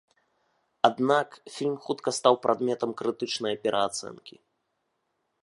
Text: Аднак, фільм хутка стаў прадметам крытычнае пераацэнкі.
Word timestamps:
Аднак, 0.87 1.35
фільм 1.55 1.75
хутка 1.85 2.09
стаў 2.19 2.33
прадметам 2.47 2.97
крытычнае 3.03 3.53
пераацэнкі. 3.69 4.35